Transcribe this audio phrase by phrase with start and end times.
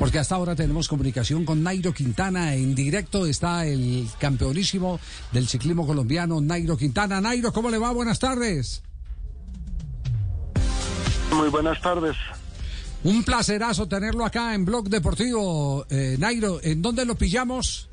[0.00, 2.54] Porque hasta ahora tenemos comunicación con Nairo Quintana.
[2.54, 4.98] En directo está el campeonísimo
[5.30, 7.20] del ciclismo colombiano, Nairo Quintana.
[7.20, 7.92] Nairo, ¿cómo le va?
[7.92, 8.82] Buenas tardes.
[11.36, 12.16] Muy buenas tardes.
[13.04, 15.84] Un placerazo tenerlo acá en Blog Deportivo.
[15.90, 17.90] Eh, Nairo, ¿en dónde lo pillamos?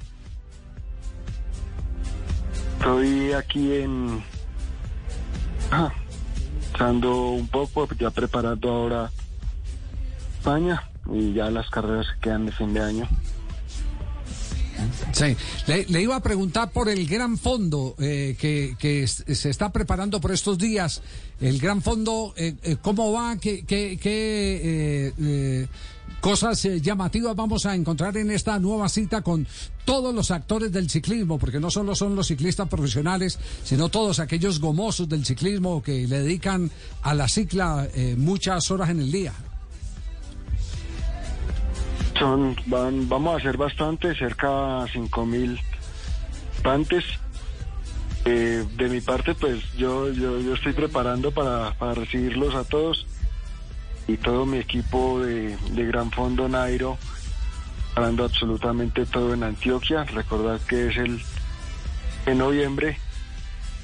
[2.80, 4.24] Estoy aquí en...
[5.72, 5.92] Ah,
[6.80, 9.12] un poco, ya preparando ahora
[10.38, 10.82] España
[11.14, 13.08] y ya las carreras que quedan de fin de año.
[15.12, 20.22] Sí, le, iba a preguntar por el gran fondo eh, que, que se está preparando
[20.22, 21.02] por estos días.
[21.40, 23.38] El gran fondo, eh, eh, ¿cómo va?
[23.38, 25.68] ¿Qué, qué, qué, eh, eh,
[26.20, 29.48] cosas llamativas vamos a encontrar en esta nueva cita con
[29.86, 31.40] todos los actores del ciclismo?
[31.40, 36.20] Porque no solo son los ciclistas profesionales, sino todos aquellos gomosos del ciclismo que le
[36.20, 36.70] dedican
[37.02, 37.88] a la cicla
[38.18, 39.34] muchas horas en el día.
[42.20, 45.60] Son, van, vamos a hacer bastante, cerca de 5.000
[46.64, 47.04] pantes.
[48.26, 53.06] Eh, de mi parte, pues yo, yo, yo estoy preparando para, para recibirlos a todos
[54.08, 56.98] y todo mi equipo de, de Gran Fondo Nairo,
[57.94, 60.04] parando absolutamente todo en Antioquia.
[60.06, 61.22] Recordad que es el
[62.26, 62.98] en noviembre.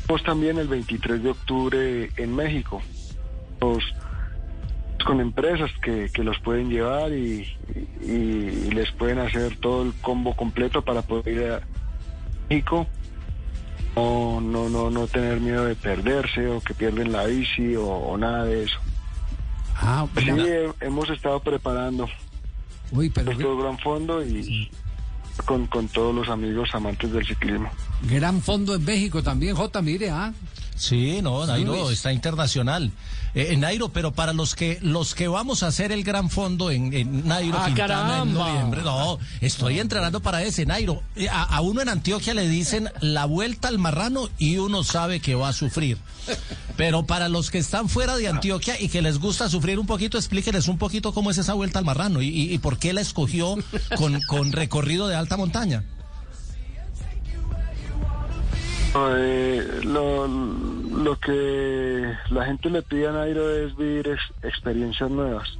[0.07, 2.81] Pues también el 23 de octubre en México.
[3.61, 3.83] Los,
[5.03, 7.47] con empresas que, que los pueden llevar y,
[8.01, 11.61] y- y les pueden hacer todo el combo completo para poder ir a
[12.49, 12.87] México.
[13.95, 18.17] No, no, no, no tener miedo de perderse o que pierden la bici o, o
[18.17, 18.77] nada de eso.
[19.75, 20.25] Ah, Sí,
[20.81, 22.07] hemos estado preparando
[22.91, 24.71] Uy, pero nuestro gran fondo y
[25.45, 27.69] con, con todos los amigos amantes del ciclismo.
[28.09, 30.33] Gran fondo en México también, J, mire, ah.
[30.75, 32.91] Sí, no, Nairo está internacional.
[33.35, 36.91] Eh, Nairo, pero para los que los que vamos a hacer el gran fondo en,
[36.93, 41.01] en Nairo Ah, Quintana en noviembre, no, estoy entrenando para ese Nairo.
[41.15, 45.19] Eh, A, a uno en Antioquia le dicen la vuelta al marrano y uno sabe
[45.19, 45.97] que va a sufrir.
[46.75, 50.17] Pero para los que están fuera de Antioquia y que les gusta sufrir un poquito,
[50.17, 53.01] explíqueles un poquito cómo es esa vuelta al marrano y, y- y por qué la
[53.01, 53.55] escogió
[53.95, 55.83] con, con recorrido de alta montaña.
[58.95, 65.57] Eh, lo, lo que la gente le pide a Nairo es vivir ex- experiencias nuevas.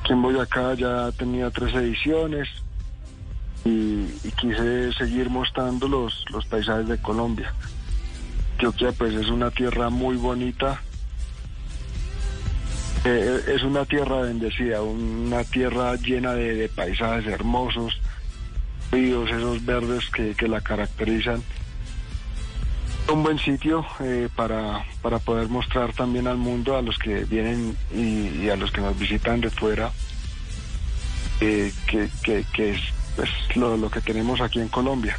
[0.00, 2.48] Aquí en Boyacá ya tenía tres ediciones
[3.64, 4.06] y,
[4.40, 7.54] quise seguir mostrando los, los paisajes de Colombia.
[8.54, 10.80] Antioquia pues es una tierra muy bonita,
[13.04, 18.00] Eh, es una tierra bendecida, una tierra llena de, de paisajes hermosos,
[18.92, 21.42] ríos, esos verdes que, que la caracterizan
[23.08, 27.76] un buen sitio eh, para, para poder mostrar también al mundo, a los que vienen
[27.94, 29.90] y, a los que nos visitan de fuera,
[31.40, 32.80] eh, que, que- es
[33.16, 35.18] pues, lo, que tenemos aquí en Colombia.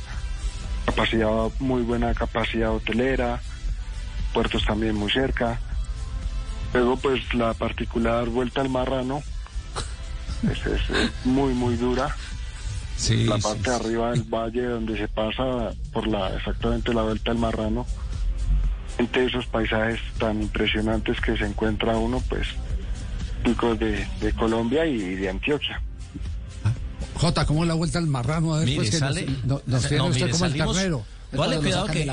[0.85, 3.41] Capacidad, muy buena capacidad hotelera,
[4.33, 5.59] puertos también muy cerca.
[6.73, 9.21] Luego, pues la particular vuelta al marrano
[10.51, 10.81] es- es
[11.25, 12.15] muy, muy dura
[12.97, 17.01] Sí, la sí, parte de arriba del valle donde se pasa por la exactamente la
[17.03, 17.85] vuelta del marrano
[18.97, 22.47] entre esos paisajes tan impresionantes que se encuentra uno pues
[23.43, 25.81] típicos de, de Colombia y de Antioquia
[27.15, 28.53] Jota, ¿cómo es la vuelta al marrano?
[28.53, 29.25] A ver, Mire, pues, que sale.
[29.25, 29.91] nos, no- no, usted
[30.25, 31.05] mire, como el salimos- carnero.
[31.35, 32.05] Póngale cuidado que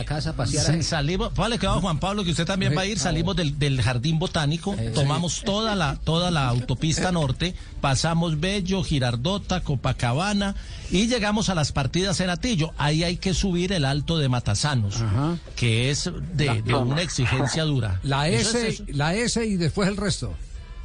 [0.50, 3.80] sa- salimos, póngale cuidado Juan Pablo que usted también va a ir, salimos del, del
[3.82, 10.54] jardín botánico, tomamos toda la toda la autopista norte, pasamos Bello, Girardota, Copacabana
[10.90, 12.72] y llegamos a las partidas en Atillo.
[12.78, 15.36] Ahí hay que subir el alto de Matasanos, Ajá.
[15.56, 18.00] que es de, de una exigencia dura.
[18.02, 20.32] La S, es- la S y después el resto.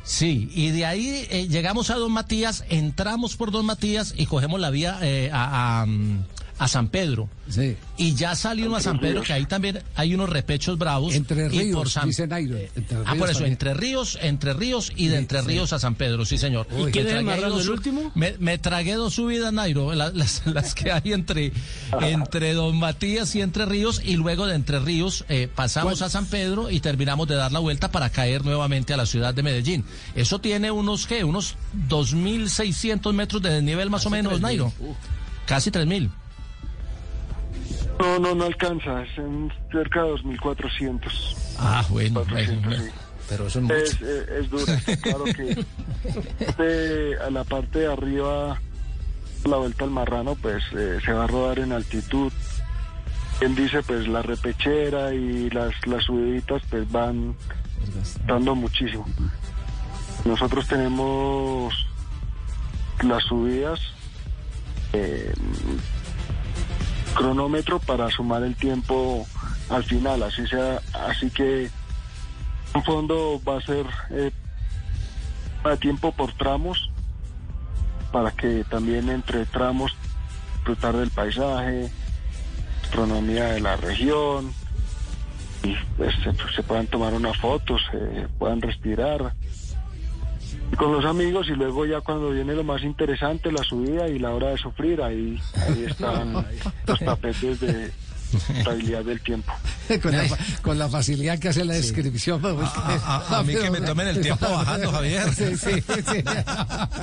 [0.04, 4.60] Sí, y de ahí eh, llegamos a Don Matías, entramos por Don Matías y cogemos
[4.60, 6.24] la vía eh, a, a, mm,
[6.58, 7.28] a San Pedro.
[7.50, 7.76] Sí.
[7.98, 11.14] Y ya salió uno a San Pedro, que ahí también hay unos repechos bravos.
[11.14, 12.56] Entre y Ríos, por San- dice Nairo.
[12.58, 13.52] Eh, Entre ah, Ríos por eso, también.
[13.54, 15.48] entre ríos, entre ríos y de Sí, entre sí.
[15.48, 16.66] ríos a San Pedro, sí señor.
[16.72, 16.86] Uy.
[16.86, 18.12] Me ¿Quién es dos el último?
[18.16, 21.52] Me, me tragué dos subidas, Nairo, la- las, las que hay entre,
[22.02, 26.08] entre Don Matías y Entre Ríos, y luego de Entre Ríos eh, pasamos ¿Cuál?
[26.08, 29.34] a San Pedro y terminamos de dar la vuelta para caer nuevamente a la ciudad
[29.34, 29.84] de Medellín.
[30.16, 31.24] Eso tiene unos, ¿qué?
[31.24, 31.56] Unos
[31.90, 34.72] 2.600 metros de desnivel más o menos, Nairo.
[35.46, 36.10] Casi 3.000.
[38.00, 41.56] No, no, no alcanza, es en cerca de 2.400.
[41.60, 42.22] Ah, bueno.
[42.24, 42.84] 400, bueno.
[42.84, 42.90] sí.
[43.30, 43.76] Pero eso es mucho.
[43.76, 45.66] Es, es, es dura, claro que
[46.64, 48.60] de- a la parte de arriba,
[49.46, 52.32] la vuelta al marrano, pues eh, se va a rodar en altitud.
[53.40, 57.36] Quien dice, pues la repechera y las, las subiditas, pues van
[58.28, 59.06] dando muchísimo.
[60.24, 61.74] Nosotros tenemos
[63.04, 63.80] las subidas,
[64.94, 65.34] eh,
[67.16, 69.26] cronómetro para sumar el tiempo
[69.70, 71.72] al final, así sea, así que
[72.76, 74.32] un fondo va a ser eh,
[75.64, 76.92] a tiempo por tramos
[78.12, 79.96] para que también entre tramos
[80.56, 81.90] disfrutar del paisaje,
[82.84, 84.54] astronomía de la región,
[85.64, 86.14] y pues,
[86.56, 89.34] se, puedan tomar unas fotos, se puedan respirar
[90.78, 94.32] con los amigos y luego ya cuando viene lo más interesante, la subida y la
[94.32, 96.34] hora de sufrir, ahí, ahí están
[96.88, 97.92] los tapetes de
[98.58, 99.54] estabilidad del tiempo.
[100.02, 102.42] con, la, fa- con la facilidad que hace la descripción.
[102.42, 105.34] pues, A, a- a mí que me tomen el tiempo bajando, Javier.
[105.34, 106.24] Sí, sí, sí.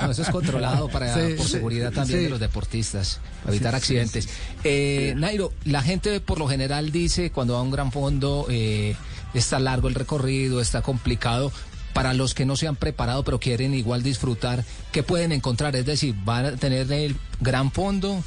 [0.01, 2.23] No, eso es controlado para Sí, por seguridad también sí.
[2.25, 4.29] de los deportistas, para evitar accidentes.
[4.63, 8.95] Eh, Nairo, la gente por lo general dice cuando va a un gran fondo eh,
[9.33, 11.51] está largo el recorrido, está complicado.
[11.93, 15.75] Para los que no se han preparado pero quieren igual disfrutar, ¿qué pueden encontrar?
[15.75, 18.23] Es decir, ¿van a tener el gran fondo,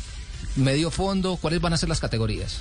[0.54, 1.36] medio fondo?
[1.36, 2.60] ¿Cuáles van a ser las categorías?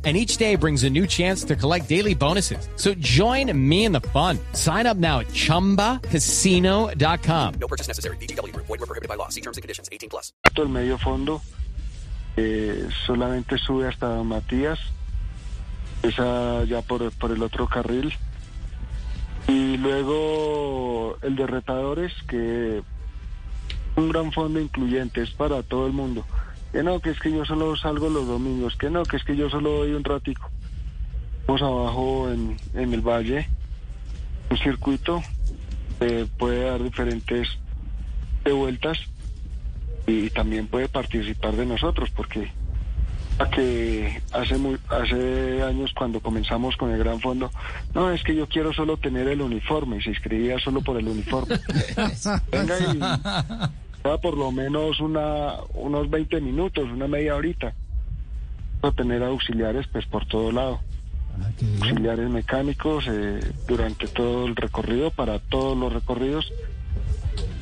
[0.03, 2.67] And each day brings a new chance to collect daily bonuses.
[2.75, 4.39] So join me in the fun.
[4.53, 7.53] Sign up now at chumbacasino.com.
[7.59, 8.17] No purchase necessary.
[8.17, 8.65] Group.
[8.65, 9.29] Void were prohibited by law.
[9.29, 9.89] See terms and conditions.
[9.91, 10.33] 18 plus.
[10.57, 11.39] el medio fondo
[12.37, 14.79] eh, solamente sube hasta Matías,
[16.01, 18.13] esa ya por, por el otro carril.
[19.47, 22.83] Y luego el de retadores, que
[23.95, 26.25] un gran fondo incluyente, es para todo el mundo.
[26.71, 29.35] Que no, que es que yo solo salgo los domingos, que no, que es que
[29.35, 30.49] yo solo doy un ratico.
[31.47, 33.49] Vamos abajo en, en el valle,
[34.49, 35.21] un circuito,
[35.99, 37.47] eh, puede dar diferentes
[38.43, 38.97] de vueltas
[40.07, 42.51] y también puede participar de nosotros porque
[43.39, 47.51] a que hace muy, hace años cuando comenzamos con el gran fondo
[47.93, 51.07] no es que yo quiero solo tener el uniforme y se inscribía solo por el
[51.07, 51.59] uniforme
[52.51, 53.71] venga
[54.21, 57.73] por lo menos una unos 20 minutos una media horita.
[58.81, 60.79] A tener auxiliares pues por todo lado.
[61.81, 66.51] Auxiliares mecánicos eh, durante todo el recorrido para todos los recorridos.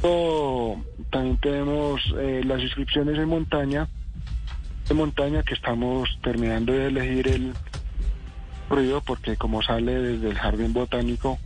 [0.01, 3.89] O también tenemos eh, las inscripciones en montaña,
[4.88, 7.53] de montaña que estamos terminando de elegir el
[8.69, 11.39] ruido porque como sale desde el jardín botánico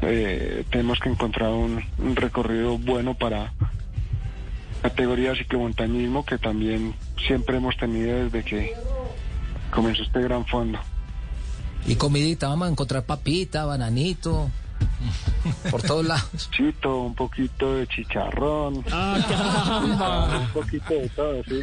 [0.00, 3.52] eh, tenemos que encontrar un, un recorrido bueno para
[4.84, 6.94] categoría ciclomontañismo que también
[7.26, 8.74] siempre hemos tenido desde que
[9.70, 10.78] comenzó este gran fondo.
[11.86, 14.50] Y comidita, vamos a encontrar papita, bananito,
[15.70, 16.50] por todos lados.
[16.50, 21.60] Chito, un poquito de chicharrón, un poquito de todo, sí.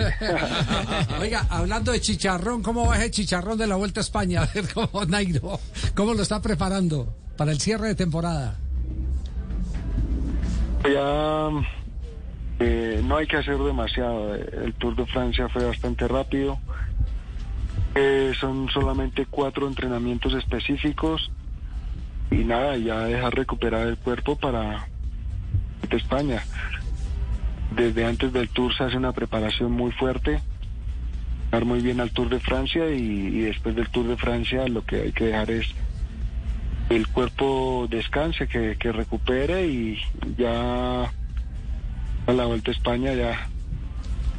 [1.21, 4.41] Oiga, hablando de chicharrón, ¿cómo va ese chicharrón de la Vuelta a España?
[4.41, 5.59] A ver cómo, Nairo,
[5.95, 8.57] ¿cómo lo está preparando para el cierre de temporada?
[10.83, 11.49] Ya
[12.63, 14.35] eh, no hay que hacer demasiado.
[14.35, 16.59] El Tour de Francia fue bastante rápido.
[17.95, 21.31] Eh, son solamente cuatro entrenamientos específicos
[22.29, 24.87] y nada, ya dejar recuperar el cuerpo para
[25.89, 26.43] España.
[27.75, 30.39] Desde antes del Tour se hace una preparación muy fuerte,
[31.49, 35.01] dar muy bien al Tour de Francia y, después del Tour de Francia lo que
[35.01, 35.67] hay que dejar es
[36.89, 39.97] el cuerpo descanse, que recupere y
[40.37, 41.11] ya
[42.31, 43.47] a la vuelta a España ya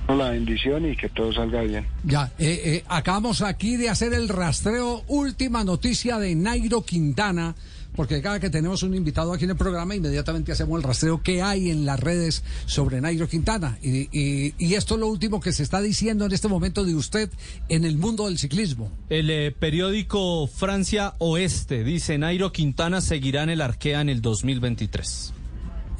[0.06, 1.86] con la bendición y que todo salga bien.
[2.04, 5.04] Ya, eh, eh, acabamos aquí de hacer el rastreo.
[5.06, 7.54] Última noticia de Nairo Quintana,
[7.94, 11.40] porque cada que tenemos un invitado aquí en el programa, inmediatamente hacemos el rastreo que
[11.40, 13.78] hay en las redes sobre Nairo Quintana.
[13.80, 16.96] Y, y- y esto es lo último que se está diciendo en este momento de
[16.96, 17.30] usted
[17.68, 18.90] en el mundo del ciclismo.
[19.08, 25.32] El eh, periódico Francia Oeste dice Nairo Quintana seguirá en el Arkea en el 2023.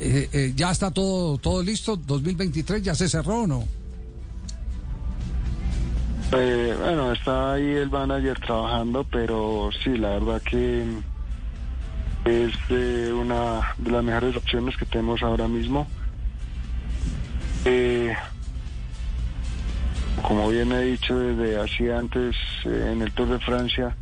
[0.05, 3.65] Eh, eh, ya está todo, todo listo, 2023 ya se cerró o no.
[6.33, 10.83] Eh, bueno, está ahí el manager trabajando, pero sí, la verdad que
[12.25, 15.87] es eh, una de las mejores opciones que tenemos ahora mismo.
[17.65, 18.13] Eh,
[20.23, 23.95] como bien he dicho desde así antes en el Tour de Francia,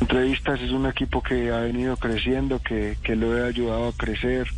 [0.00, 4.48] entrevistas es un equipo que ha venido creciendo, que, que lo he ayudado a crecer.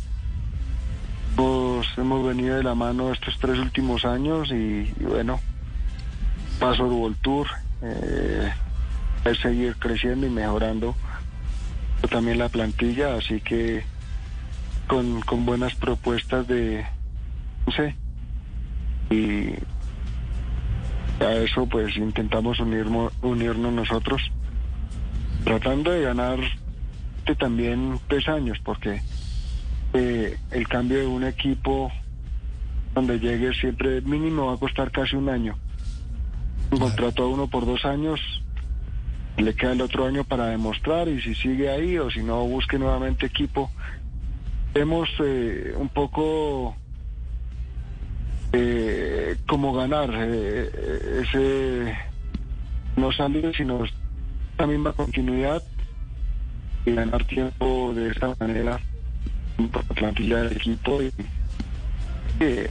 [1.37, 5.39] Hemos, hemos venido de la mano estos tres últimos años y, bueno,
[6.59, 7.47] paso World Tour,
[7.81, 8.53] eh,
[9.25, 10.95] es seguir creciendo y mejorando
[12.09, 13.83] también la plantilla, así que
[14.87, 16.85] con, con buenas propuestas de,
[17.65, 17.95] no sé,
[19.09, 19.53] y
[21.23, 24.21] a eso pues intentamos unirmo- unirnos nosotros,
[25.43, 26.39] tratando de ganar
[27.25, 29.01] de también tres años, porque
[29.93, 31.91] eh, el cambio de un equipo
[32.93, 35.57] donde llegue siempre mínimo va a costar casi un año.
[36.71, 38.19] Un contrato a uno por dos años,
[39.37, 42.77] le queda el otro año para demostrar y si sigue ahí o si no busque
[42.77, 43.71] nuevamente equipo.
[44.75, 46.75] Hemos eh, un poco
[48.51, 51.95] eh, como ganar eh, eh, ese
[52.99, 53.83] no salir sino
[54.57, 55.61] la misma continuidad
[56.83, 58.79] y ganar tiempo de esta manera
[59.59, 61.11] la plantilla del equipo y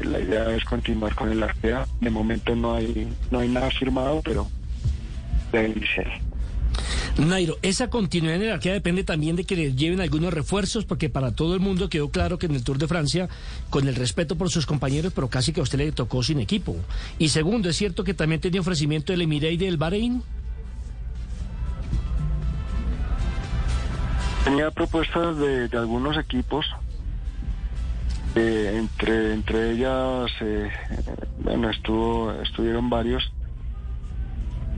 [0.02, 1.86] la idea es continuar con el Arkea.
[2.00, 4.48] De momento no hay no hay nada firmado, pero
[5.52, 6.28] de iniciar.
[7.18, 11.08] Nairo, esa continuidad en el Arkea depende también de que le lleven algunos refuerzos, porque
[11.08, 13.28] para todo el mundo quedó claro que en el Tour de Francia,
[13.70, 16.76] con el respeto por sus compañeros, pero casi que a usted le tocó sin equipo.
[17.18, 20.22] Y segundo, ¿es cierto que también tenía ofrecimiento del Emirate y del Bahrein?
[24.48, 26.64] Tenía propuestas de, de algunos equipos,
[28.34, 30.70] eh, entre entre ellas, eh,
[31.40, 33.30] bueno, estuvo estuvieron varios,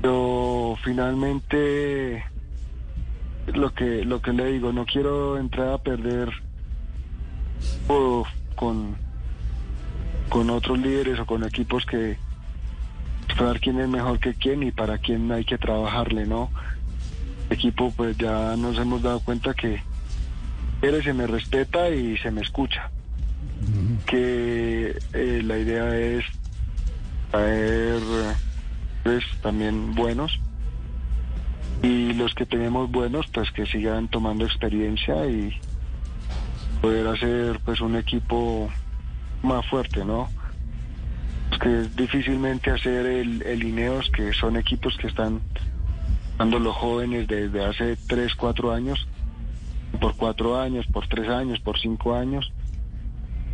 [0.02, 2.24] pero finalmente
[3.54, 6.30] lo que lo que le digo, no quiero entrar a perder
[7.86, 8.96] o con
[10.30, 12.18] con otros líderes o con equipos que
[13.38, 16.50] saber quién es mejor que quién y para quién hay que trabajarle, ¿no?
[17.50, 19.82] Equipo pues ya nos hemos dado cuenta que
[20.82, 22.90] él se me respeta y se me escucha.
[24.06, 26.24] Que eh, la idea es
[27.30, 28.00] traer
[29.04, 30.38] pues también buenos
[31.82, 35.54] y los que tenemos buenos pues que sigan tomando experiencia y
[36.80, 38.70] poder hacer pues un equipo
[39.42, 40.28] más fuerte, ¿no?
[41.52, 45.40] Es que es difícilmente hacer el, el Ineos que son equipos que están
[46.48, 49.06] los jóvenes desde hace 3, 4 años,
[50.00, 52.50] por 4 años, por 3 años, por 5 años,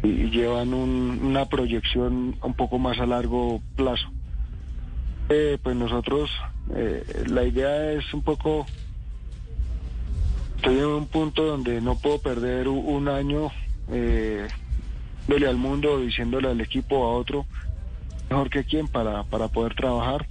[0.02, 4.08] y, llevan un- una proyección un poco más a largo plazo.
[5.28, 6.30] Eh, pues nosotros,
[6.76, 8.68] eh, la idea es un poco,
[10.56, 13.50] estoy en un punto donde no puedo perder un año
[13.88, 14.48] eh,
[15.28, 17.46] al mundo, diciéndole al equipo a otro,
[18.30, 20.28] mejor que quién para, para poder trabajar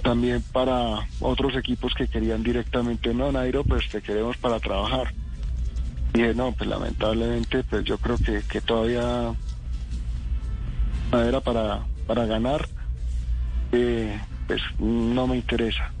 [0.00, 5.12] también para otros equipos que querían directamente, no, Nairo, pues te queremos para trabajar.
[6.14, 9.34] Y dije, no, pues lamentablemente, pues yo creo que, que todavía
[11.12, 12.68] era para, para ganar,
[13.72, 15.92] eh, pues no me interesa.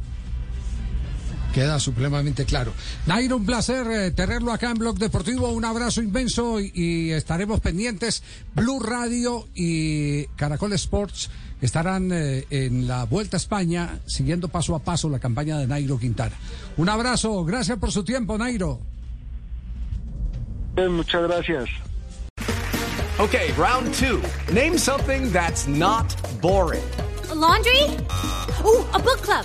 [1.58, 2.72] Queda supremamente claro.
[3.06, 5.48] Nairo, un placer eh, tenerlo acá en Blog Deportivo.
[5.48, 8.22] Un abrazo inmenso y, y estaremos pendientes.
[8.54, 14.78] Blue Radio y Caracol Sports estarán eh, en la Vuelta a España siguiendo paso a
[14.78, 16.36] paso la campaña de Nairo Quintana.
[16.76, 18.78] Un abrazo, gracias por su tiempo, Nairo.
[20.76, 21.68] Muchas gracias.
[23.18, 24.22] Okay, round two.
[24.52, 26.84] Name something that's not boring.
[27.32, 27.98] A laundry?
[28.64, 29.44] Ooh, a book club.